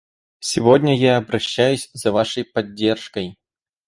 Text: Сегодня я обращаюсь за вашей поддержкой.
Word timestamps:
Сегодня 0.39 0.97
я 0.97 1.17
обращаюсь 1.17 1.91
за 1.93 2.11
вашей 2.11 2.43
поддержкой. 2.43 3.37